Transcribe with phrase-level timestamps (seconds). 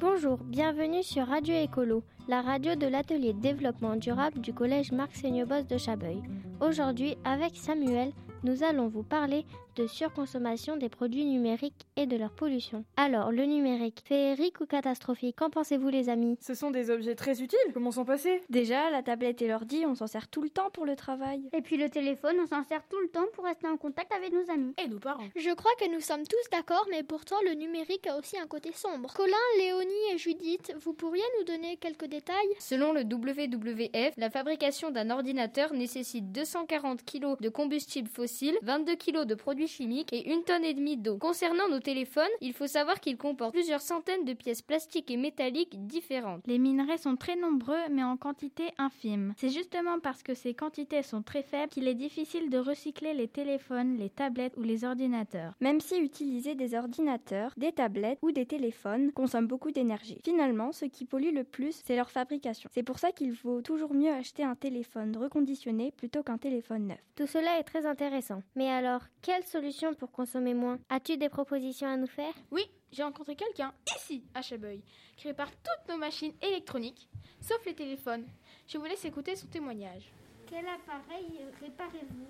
[0.00, 5.64] Bonjour, bienvenue sur Radio Écolo, la radio de l'atelier développement durable du collège Marc Seignebos
[5.68, 6.22] de Chabeuil.
[6.58, 9.44] Aujourd'hui, avec Samuel, nous allons vous parler
[9.76, 12.84] de surconsommation des produits numériques et de leur pollution.
[12.96, 16.36] Alors, le numérique, féerique ou catastrophique Qu'en pensez-vous les amis?
[16.40, 18.42] Ce sont des objets très utiles, comment s'en passer?
[18.48, 21.42] Déjà, la tablette et l'ordi, on s'en sert tout le temps pour le travail.
[21.52, 24.32] Et puis le téléphone, on s'en sert tout le temps pour rester en contact avec
[24.32, 24.74] nos amis.
[24.82, 25.28] Et nos parents.
[25.36, 28.72] Je crois que nous sommes tous d'accord, mais pourtant le numérique a aussi un côté
[28.72, 29.12] sombre.
[29.14, 32.36] Colin, Léonie et Judith, vous pourriez nous donner quelques détails?
[32.58, 39.24] Selon le WWF, la fabrication d'un ordinateur nécessite 240 kg de combustible fossile, 22 kg
[39.24, 41.18] de produits chimiques et une tonne et demie d'eau.
[41.18, 45.86] Concernant nos téléphones, il faut savoir qu'ils comportent plusieurs centaines de pièces plastiques et métalliques
[45.86, 46.42] différentes.
[46.46, 49.34] Les minerais sont très nombreux mais en quantité infime.
[49.36, 53.28] C'est justement parce que ces quantités sont très faibles qu'il est difficile de recycler les
[53.28, 55.54] téléphones, les tablettes ou les ordinateurs.
[55.60, 60.20] Même si utiliser des ordinateurs, des tablettes ou des téléphones consomme beaucoup d'énergie.
[60.24, 62.70] Finalement, ce qui pollue le plus, c'est leur fabrication.
[62.72, 67.00] C'est pour ça qu'il vaut toujours mieux acheter un téléphone reconditionné plutôt qu'un téléphone neuf.
[67.16, 68.42] Tout cela est très intéressant.
[68.54, 72.32] Mais alors, quelle solution pour consommer moins As-tu des propositions à nous faire?
[72.50, 72.62] Oui,
[72.92, 74.80] j'ai rencontré quelqu'un ici, à Chabeuil,
[75.16, 77.08] qui répare toutes nos machines électroniques,
[77.40, 78.24] sauf les téléphones.
[78.66, 80.12] Je vous laisse écouter son témoignage.
[80.46, 82.26] Quel appareil réparez-vous?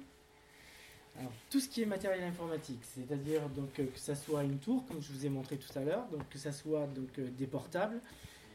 [1.18, 4.86] Alors, tout ce qui est matériel informatique, c'est-à-dire donc euh, que ça soit une tour,
[4.86, 7.46] comme je vous ai montré tout à l'heure, donc que ça soit donc euh, des
[7.46, 8.00] portables,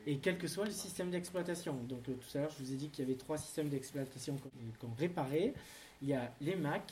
[0.08, 1.74] et quel que soit le système d'exploitation.
[1.84, 4.38] Donc euh, tout à l'heure, je vous ai dit qu'il y avait trois systèmes d'exploitation
[4.38, 5.54] qu'on qu'on réparait.
[6.02, 6.92] Il y a les Mac,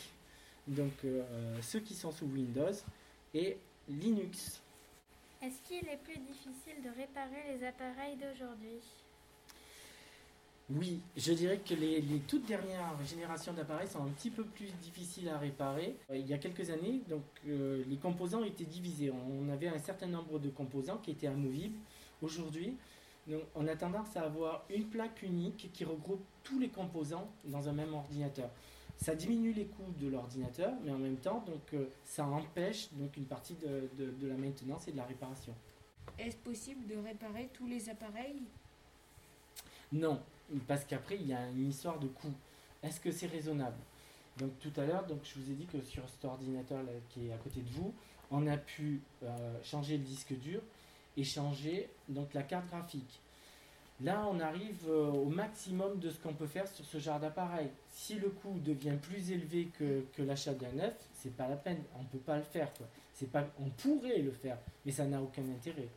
[0.68, 1.24] donc euh,
[1.62, 2.72] ceux qui sont sous Windows,
[3.34, 3.58] et
[3.90, 4.62] Linux.
[5.42, 8.80] Est-ce qu'il est plus difficile de réparer les appareils d'aujourd'hui?
[10.70, 14.72] Oui, je dirais que les, les toutes dernières générations d'appareils sont un petit peu plus
[14.82, 15.98] difficiles à réparer.
[16.10, 19.12] Euh, Il y a quelques années, donc euh, les composants étaient divisés.
[19.12, 21.78] On avait un certain nombre de composants qui étaient amovibles.
[22.22, 22.78] Aujourd'hui,
[23.28, 27.68] donc, on a tendance à avoir une plaque unique qui regroupe tous les composants dans
[27.68, 28.50] un même ordinateur.
[28.98, 33.18] Ça diminue les coûts de l'ordinateur, mais en même temps, donc, euh, ça empêche donc,
[33.18, 35.54] une partie de, de- de la maintenance et de la réparation.
[36.18, 38.42] Est-ce possible de réparer tous les appareils?
[39.92, 40.22] Non,
[40.68, 42.34] parce qu'après, il y a une histoire de coût.
[42.82, 43.78] Est-ce que c'est raisonnable?
[44.38, 47.28] Donc tout à l'heure, donc, je vous ai dit que sur cet ordinateur là, qui
[47.28, 47.94] est à côté de vous,
[48.32, 50.62] on a pu euh, changer le disque dur
[51.18, 53.20] et changer donc, la carte graphique.
[54.02, 57.70] Là, on arrive euh, au maximum de ce qu'on peut faire sur ce genre d'appareil.
[57.90, 61.82] Si le coût devient plus élevé que, que l'achat d'un neuf, c'est pas la peine.
[61.96, 62.74] On ne peut pas le faire.
[62.74, 62.88] Quoi.
[63.14, 65.88] C'est pas, on pourrait le faire, mais ça n'a aucun intérêt.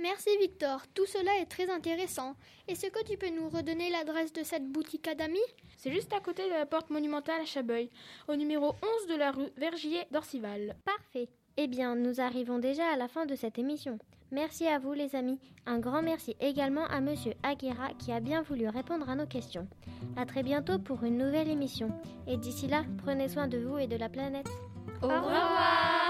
[0.00, 2.34] Merci Victor, tout cela est très intéressant.
[2.66, 5.38] Est-ce que tu peux nous redonner l'adresse de cette boutique à d'amis
[5.76, 7.90] C'est juste à côté de la porte monumentale à Chabeuil,
[8.26, 10.74] au numéro 11 de la rue Vergier d'Orcival.
[10.84, 11.28] Parfait.
[11.56, 13.98] Eh bien, nous arrivons déjà à la fin de cette émission.
[14.32, 15.38] Merci à vous les amis.
[15.66, 19.68] Un grand merci également à monsieur Aguera qui a bien voulu répondre à nos questions.
[20.16, 21.88] À très bientôt pour une nouvelle émission.
[22.26, 24.48] Et d'ici là, prenez soin de vous et de la planète.
[25.00, 26.03] Au revoir